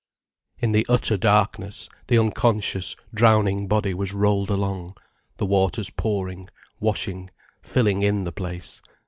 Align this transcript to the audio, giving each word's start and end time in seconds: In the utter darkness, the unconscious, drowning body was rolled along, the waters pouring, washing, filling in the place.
In 0.57 0.71
the 0.71 0.83
utter 0.89 1.15
darkness, 1.15 1.87
the 2.07 2.17
unconscious, 2.17 2.95
drowning 3.13 3.67
body 3.67 3.93
was 3.93 4.13
rolled 4.13 4.49
along, 4.49 4.95
the 5.37 5.45
waters 5.45 5.91
pouring, 5.91 6.49
washing, 6.79 7.29
filling 7.61 8.01
in 8.01 8.23
the 8.23 8.31
place. 8.31 8.81